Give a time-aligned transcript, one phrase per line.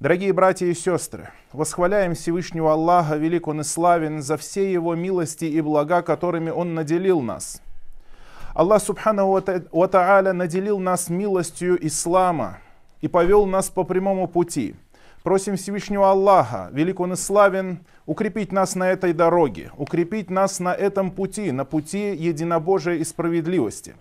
[0.00, 5.44] Дорогие братья и сестры, восхваляем Всевышнего Аллаха, велик Он и славен, за все Его милости
[5.44, 7.60] и блага, которыми Он наделил нас.
[8.54, 12.58] Аллах Субхану Ва Тааля наделил нас милостью ислама
[13.00, 14.76] и повел нас по прямому пути.
[15.24, 20.72] Просим Всевышнего Аллаха, велик Он и славен, укрепить нас на этой дороге, укрепить нас на
[20.72, 23.96] этом пути, на пути единобожия и справедливости.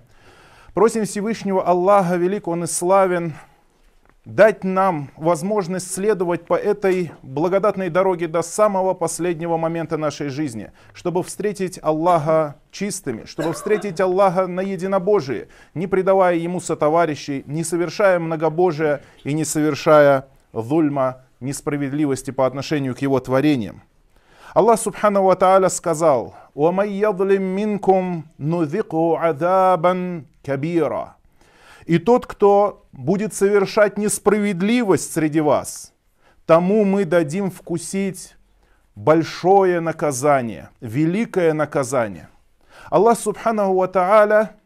[0.75, 3.33] Просим Всевышнего Аллаха, велик Он и славен,
[4.27, 11.23] дать нам возможность следовать по этой благодатной дороге до самого последнего момента нашей жизни, чтобы
[11.23, 19.01] встретить Аллаха чистыми, чтобы встретить Аллаха на единобожие, не предавая Ему сотоварищей, не совершая многобожия
[19.23, 23.81] и не совершая зульма, несправедливости по отношению к Его творениям.
[24.53, 31.16] Аллах Субхану Ва Тааля сказал, «Уамай ядлим минкум нудику адабан кабира».
[31.87, 35.93] И тот, кто будет совершать несправедливость среди вас,
[36.45, 38.35] тому мы дадим вкусить
[38.93, 42.27] большое наказание, великое наказание.
[42.89, 44.57] Аллах Субханаху Ва Тааля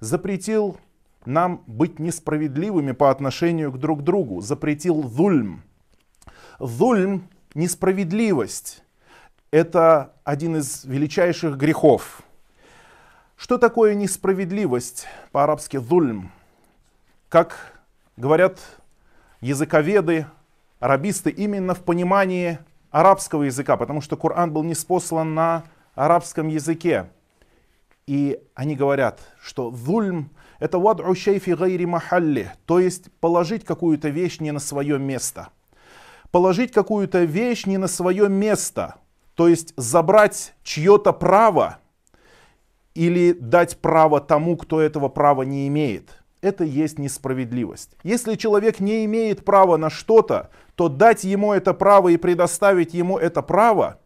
[0.00, 0.76] запретил
[1.24, 5.62] нам быть несправедливыми по отношению к друг другу, запретил зульм.
[6.58, 8.84] Зульм, несправедливость,
[9.50, 12.20] это один из величайших грехов.
[13.34, 16.32] Что такое несправедливость по-арабски зульм?
[17.28, 17.72] Как
[18.16, 18.58] говорят
[19.40, 20.26] языковеды,
[20.78, 22.58] арабисты, именно в понимании
[22.90, 27.10] арабского языка, потому что Коран был неспослан на арабском языке.
[28.06, 34.38] И они говорят, что зульм— это вад'у шейфи гайри махалли, то есть положить какую-то вещь
[34.38, 35.48] не на свое место.
[36.30, 38.96] Положить какую-то вещь не на свое место,
[39.34, 41.78] то есть забрать чье-то право
[42.94, 47.96] или дать право тому, кто этого права не имеет это есть несправедливость.
[48.04, 53.18] Если человек не имеет права на что-то, то дать ему это право и предоставить ему
[53.18, 53.98] это право,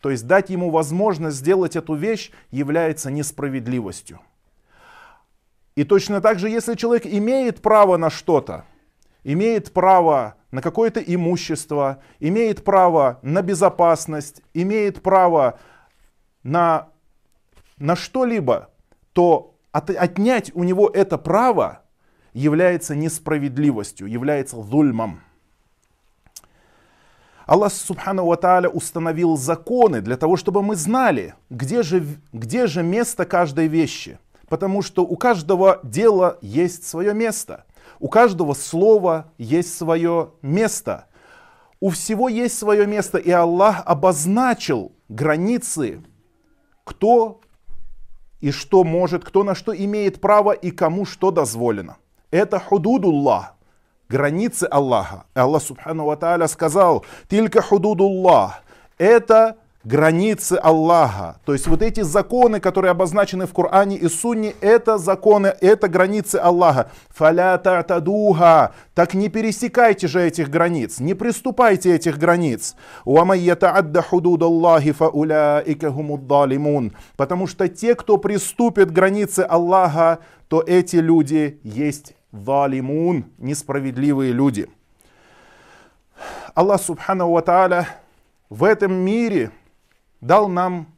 [0.00, 4.20] то есть дать ему возможность сделать эту вещь, является несправедливостью.
[5.76, 8.64] И точно так же, если человек имеет право на что-то,
[9.22, 15.60] имеет право на какое-то имущество, имеет право на безопасность, имеет право
[16.42, 16.88] на,
[17.76, 18.70] на что-либо,
[19.12, 21.82] то от, отнять у него это право
[22.32, 25.20] является несправедливостью, является зульмом.
[27.46, 33.24] Аллах Субхану Ва установил законы для того, чтобы мы знали, где же, где же место
[33.24, 34.18] каждой вещи.
[34.48, 37.64] Потому что у каждого дела есть свое место.
[38.00, 41.06] У каждого слова есть свое место.
[41.80, 46.02] У всего есть свое место, и Аллах обозначил границы,
[46.84, 47.40] кто
[48.40, 51.96] и что может, кто на что имеет право и кому что дозволено.
[52.30, 53.54] Это худудуллах,
[54.08, 55.24] границы Аллаха.
[55.34, 58.62] Аллах Субхану Ва Тааля сказал, «Тилька худудуллах»—
[58.98, 59.56] это
[59.88, 61.40] границы Аллаха.
[61.46, 66.36] То есть вот эти законы, которые обозначены в Коране и Сунне, это законы, это границы
[66.36, 66.90] Аллаха.
[67.08, 68.74] Фаля татадуха.
[68.94, 72.76] Так не пересекайте же этих границ, не приступайте этих границ.
[77.16, 84.68] Потому что те, кто приступит границы Аллаха, то эти люди есть валимун, несправедливые люди.
[86.54, 87.88] Аллах Субхану Ва Тааля
[88.50, 89.50] в этом мире
[90.20, 90.88] дал нам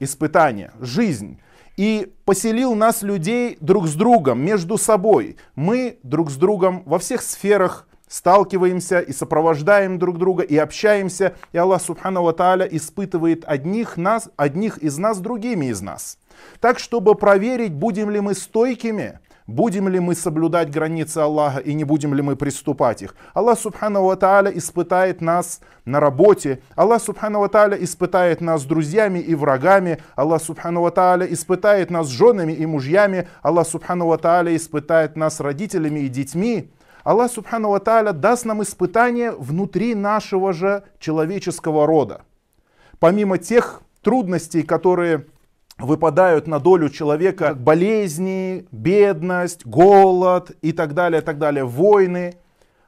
[0.00, 1.38] испытание, жизнь
[1.76, 5.36] и поселил нас, людей, друг с другом, между собой.
[5.54, 11.34] Мы друг с другом во всех сферах сталкиваемся и сопровождаем друг друга и общаемся.
[11.52, 16.18] И Аллах Субхану Тааля испытывает одних, нас, одних из нас другими из нас.
[16.60, 19.18] Так, чтобы проверить, будем ли мы стойкими–
[19.54, 23.14] будем ли мы соблюдать границы Аллаха и не будем ли мы приступать их.
[23.34, 26.60] Аллах Субхану Ва Тааля испытает нас на работе.
[26.74, 29.98] Аллах Субхану Ва Тааля испытает нас друзьями и врагами.
[30.16, 33.28] Аллах Субхану Ва Тааля испытает нас женами и мужьями.
[33.42, 36.70] Аллах Субхану Ва Тааля испытает нас родителями и детьми.
[37.04, 42.22] Аллах Субхану Ва Тааля даст нам испытания внутри нашего же человеческого рода.
[42.98, 45.26] Помимо тех трудностей, которые
[45.82, 52.36] выпадают на долю человека болезни, бедность, голод и так далее, так далее, войны.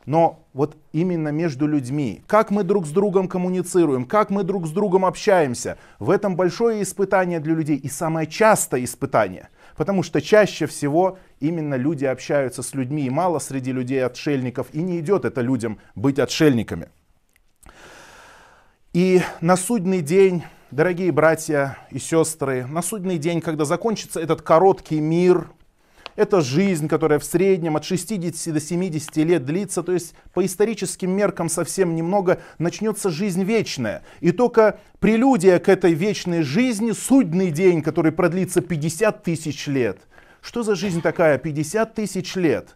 [0.06, 4.70] Но вот именно между людьми, как мы друг с другом коммуницируем, как мы друг с
[4.70, 9.48] другом общаемся, в этом большое испытание для людей и самое частое испытание.
[9.76, 14.82] Потому что чаще всего именно люди общаются с людьми, и мало среди людей отшельников, и
[14.82, 16.88] не идет это людям быть отшельниками.
[18.92, 20.44] И на судный день
[20.74, 25.52] Дорогие братья и сестры, на судный день, когда закончится этот короткий мир,
[26.16, 31.12] это жизнь, которая в среднем от 60 до 70 лет длится, то есть по историческим
[31.12, 34.02] меркам совсем немного, начнется жизнь вечная.
[34.18, 40.00] И только прелюдия к этой вечной жизни, судный день, который продлится 50 тысяч лет.
[40.40, 41.38] Что за жизнь такая?
[41.38, 42.74] 50 тысяч лет.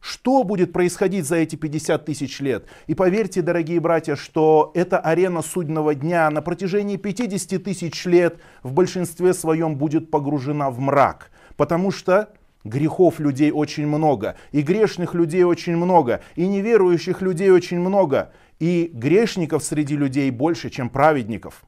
[0.00, 2.66] Что будет происходить за эти 50 тысяч лет?
[2.86, 8.72] И поверьте, дорогие братья, что эта арена судного дня на протяжении 50 тысяч лет в
[8.72, 11.30] большинстве своем будет погружена в мрак.
[11.56, 12.32] Потому что
[12.64, 18.90] грехов людей очень много, и грешных людей очень много, и неверующих людей очень много, и
[18.92, 21.64] грешников среди людей больше, чем праведников.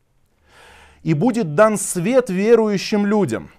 [1.03, 3.51] И будет дан свет верующим людям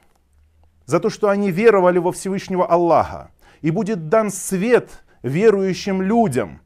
[0.85, 3.31] за то, что они веровали во Всевышнего Аллаха
[3.61, 6.61] и будет дан свет верующим людям,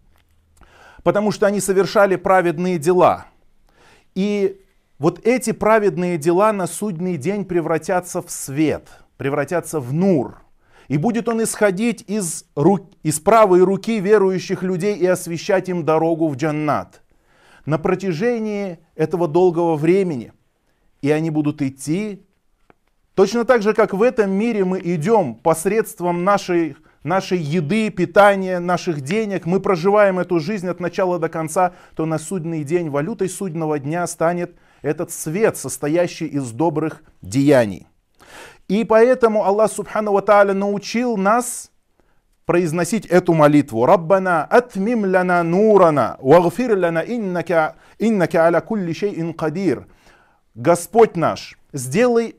[1.04, 3.28] потому что они совершали праведные дела.
[4.16, 4.62] И
[4.98, 8.88] вот эти праведные дела на судный день превратятся в свет,
[9.18, 10.42] превратятся в нур.
[10.88, 16.28] И будет он исходить из, рук, из правой руки верующих людей и освещать им дорогу
[16.28, 17.02] в джаннат.
[17.66, 20.32] На протяжении этого долгого времени.
[21.02, 22.24] И они будут идти
[23.16, 29.02] точно так же, как в этом мире мы идем посредством нашей нашей еды, питания, наших
[29.02, 33.80] денег, мы проживаем эту жизнь от начала до конца, то на судный день валютой судного
[33.80, 37.88] дня станет этот свет, состоящий из добрых деяний.
[38.68, 41.72] И поэтому Аллах Субхану Ва научил нас
[42.46, 43.86] произносить эту молитву.
[43.86, 49.88] Раббана атмим лана нурана, вагфир лана иннака, иннака аля кулли шейин кадир.
[50.54, 52.36] Господь наш, сделай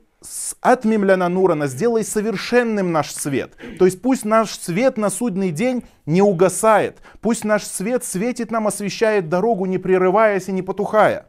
[0.61, 3.55] отмемляна нурана, сделай совершенным наш свет.
[3.79, 6.99] То есть пусть наш свет на судный день не угасает.
[7.21, 11.27] Пусть наш свет светит нам, освещает дорогу, не прерываясь и не потухая.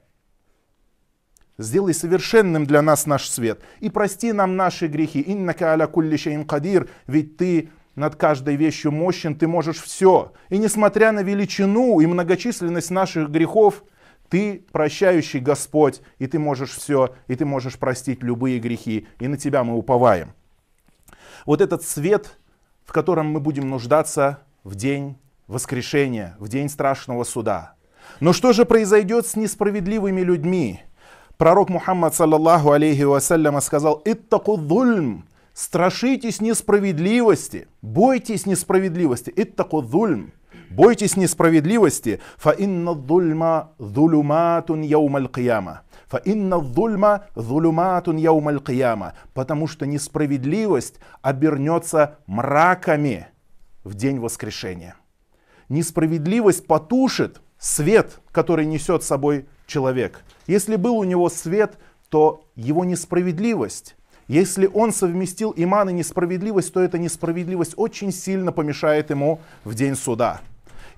[1.58, 3.60] Сделай совершенным для нас наш свет.
[3.80, 5.22] И прости нам наши грехи.
[5.26, 6.88] Иннака аля кулли шейн кадир.
[7.08, 10.32] Ведь ты над каждой вещью мощен, ты можешь все.
[10.50, 13.82] И несмотря на величину и многочисленность наших грехов,
[14.28, 19.36] ты прощающий Господь, и ты можешь все, и ты можешь простить любые грехи, и на
[19.36, 20.32] тебя мы уповаем.
[21.46, 22.38] Вот этот свет,
[22.84, 25.16] в котором мы будем нуждаться в день
[25.46, 27.74] воскрешения, в день страшного суда.
[28.20, 30.80] Но что же произойдет с несправедливыми людьми?
[31.36, 35.24] Пророк Мухаммад, саллаллаху алейхи вассаляма, сказал, «Иттаку зульм,
[35.54, 40.32] страшитесь несправедливости, бойтесь несправедливости, иттаку зульм,
[40.70, 42.20] Бойтесь несправедливости.
[42.36, 45.82] Фа инна зульма зулюматун яумаль кияма.
[46.06, 49.14] Фа инна зульма зулюматун яумаль кияма.
[49.34, 53.28] Потому что несправедливость обернется мраками
[53.84, 54.96] в день воскрешения.
[55.68, 60.22] Несправедливость потушит свет, который несет с собой человек.
[60.46, 61.78] Если был у него свет,
[62.08, 63.94] то его несправедливость
[64.28, 69.96] если он совместил иман и несправедливость, то эта несправедливость очень сильно помешает ему в день
[69.96, 70.42] суда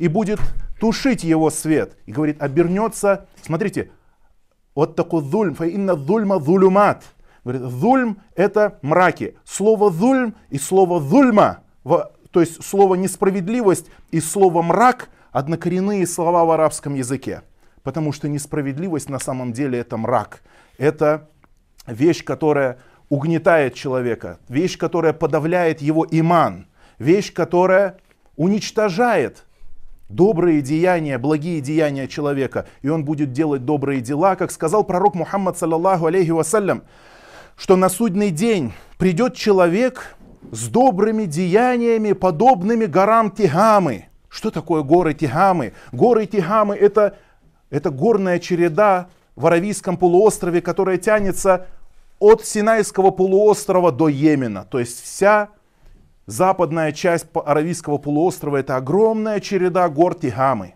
[0.00, 0.41] и будет
[0.81, 1.97] тушить его свет.
[2.06, 3.91] И говорит, обернется, смотрите,
[4.75, 7.05] вот такой зульм, фаинна зульма зулюмат.
[7.44, 9.37] Говорит, зульм это мраки.
[9.44, 16.50] Слово зульм и слово зульма, то есть слово несправедливость и слово мрак, однокоренные слова в
[16.50, 17.43] арабском языке.
[17.82, 20.43] Потому что несправедливость на самом деле это мрак.
[20.79, 21.29] Это
[21.87, 22.79] вещь, которая
[23.11, 26.69] угнетает человека, вещь, которая подавляет его иман,
[26.99, 27.99] вещь, которая
[28.37, 29.44] уничтожает
[30.11, 35.57] добрые деяния, благие деяния человека, и он будет делать добрые дела, как сказал пророк Мухаммад,
[35.57, 36.83] саллаллаху алейхи вассалям,
[37.57, 40.17] что на судный день придет человек
[40.50, 44.07] с добрыми деяниями, подобными горам Тигамы.
[44.29, 45.75] Что такое горы Тигамы?
[45.93, 47.17] Горы Тигамы это,
[47.71, 51.67] это горная череда в Аравийском полуострове, которая тянется
[52.19, 54.64] от Синайского полуострова до Йемена.
[54.64, 55.50] То есть вся
[56.30, 60.75] Западная часть Аравийского полуострова это огромная череда гор Тигамы.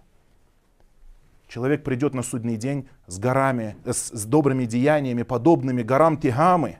[1.46, 6.78] Человек придет на судный день с горами, с, с добрыми деяниями, подобными горам Тигамы.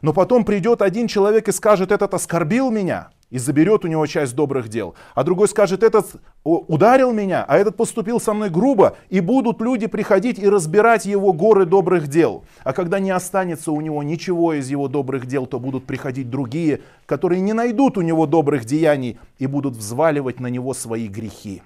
[0.00, 4.34] Но потом придет один человек и скажет, этот оскорбил меня и заберет у него часть
[4.34, 4.94] добрых дел.
[5.14, 8.96] А другой скажет, этот ударил меня, а этот поступил со мной грубо.
[9.10, 12.44] И будут люди приходить и разбирать его горы добрых дел.
[12.64, 16.80] А когда не останется у него ничего из его добрых дел, то будут приходить другие,
[17.06, 21.62] которые не найдут у него добрых деяний и будут взваливать на него свои грехи.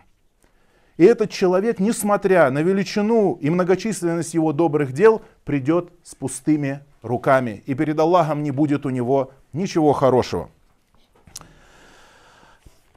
[0.99, 7.63] И этот человек, несмотря на величину и многочисленность его добрых дел, придет с пустыми руками.
[7.67, 10.51] И перед Аллахом не будет у него ничего хорошего.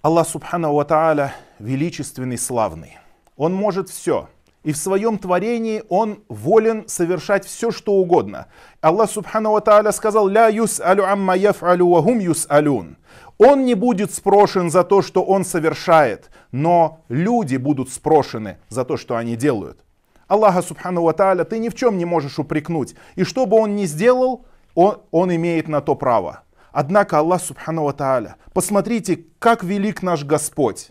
[0.05, 2.99] Аллах Субхану Ва величественный, славный.
[3.37, 4.29] Он может все.
[4.63, 8.45] и в своем творении Он волен совершать все, что угодно.
[8.81, 12.97] Аллах Субхану Ва сказал, «Ля юс алю амма яф'алю вахум юс алюн».
[13.39, 18.97] Он не будет спрошен за то, что он совершает, но люди будут спрошены за то,
[18.97, 19.79] что они делают.
[20.27, 22.93] Аллаха Субхану Ва ты ни в чем не можешь упрекнуть.
[23.15, 24.45] И что бы он ни сделал,
[24.75, 26.43] он, он имеет на то право.
[26.75, 30.89] Однако Аллах Субхану Тааля, посмотрите, как велик наш Господь,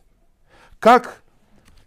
[0.78, 1.22] как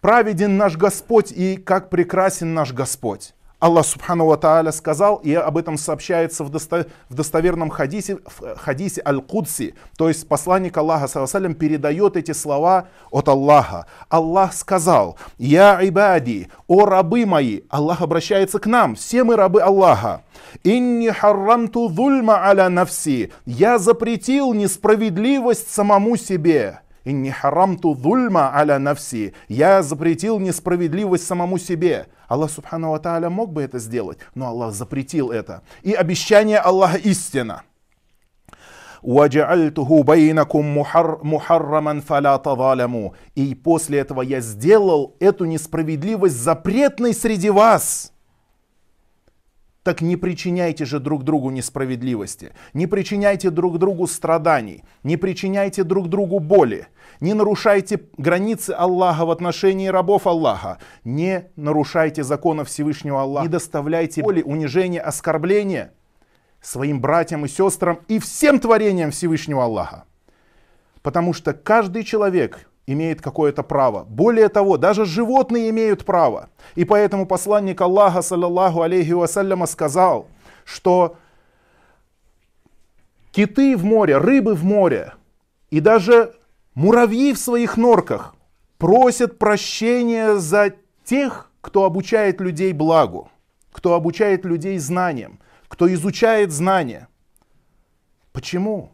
[0.01, 3.33] праведен наш Господь и как прекрасен наш Господь.
[3.59, 8.19] Аллах Субхану Ва Тааля сказал, и об этом сообщается в, досто, в достоверном хадисе,
[8.55, 13.87] хадисе Аль-Кудси, то есть посланник Аллаха саллаллаху передает эти слова от Аллаха.
[14.09, 20.21] Аллах сказал, «Я ибади, о рабы мои», Аллах обращается к нам, все мы рабы Аллаха.
[20.63, 26.81] «Инни харрамту зульма аля навси», «Я запретил несправедливость самому себе».
[27.06, 32.06] «Инни харамту зульма аля навси», «Я запретил несправедливость самому себе».
[32.28, 35.62] Аллах Субхану Ва Тааля мог бы это сделать, но Аллах запретил это.
[35.82, 37.62] И обещание Аллаха истина.
[39.02, 40.78] وَجَعَلْتُهُ بَيْنَكُمْ
[41.24, 48.12] مُحَرَّمًا فَلَا تَظَالَمُوا И после этого я сделал эту несправедливость запретной среди вас.
[49.87, 56.09] Так не причиняйте же друг другу несправедливости, не причиняйте друг другу страданий, не причиняйте друг
[56.09, 56.87] другу боли,
[57.21, 64.21] не нарушайте границы Аллаха в отношении рабов Аллаха, не нарушайте законов Всевышнего Аллаха, не доставляйте
[64.21, 65.93] боли, унижения, оскорбления
[66.59, 70.03] своим братьям и сестрам и всем творениям Всевышнего Аллаха.
[71.01, 74.05] Потому что каждый человек имеет какое-то право.
[74.05, 76.49] Более того, даже животные имеют право.
[76.75, 80.27] И поэтому посланник Аллаха, саллаллаху алейхи вассаляма, сказал,
[80.63, 81.17] что
[83.31, 85.13] киты в море, рыбы в море
[85.69, 86.33] и даже
[86.73, 88.35] муравьи в своих норках
[88.77, 93.29] просят прощения за тех, кто обучает людей благу,
[93.73, 97.09] кто обучает людей знаниям, кто изучает знания.
[98.31, 98.91] Почему?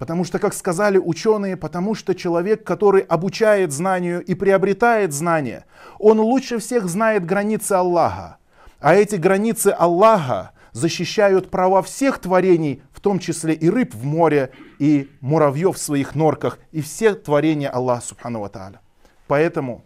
[0.00, 5.66] Потому что, как сказали ученые, потому что человек, который обучает знанию и приобретает знания,
[5.98, 8.38] он лучше всех знает границы Аллаха.
[8.78, 14.52] А эти границы Аллаха защищают права всех творений, в том числе и рыб в море,
[14.78, 18.80] и муравьев в своих норках, и все творения Аллаха Субхану Тааля.
[19.26, 19.84] Поэтому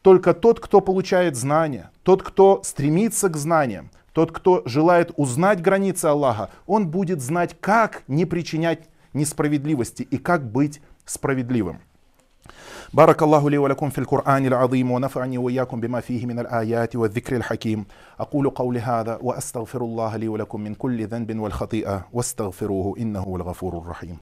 [0.00, 6.06] только тот, кто получает знания, тот, кто стремится к знаниям, тот, кто желает узнать границы
[6.06, 11.79] Аллаха, он будет знать, как не причинять несправедливости и как быть справедливым.
[12.93, 17.85] بارك الله لي ولكم في القرآن العظيم ونفعني وإياكم بما فيه من الآيات والذكر الحكيم
[18.19, 24.17] أقول قولي هذا وأستغفر الله لي ولكم من كل ذنب والخطيئة واستغفروه إنه الغفور الرحيم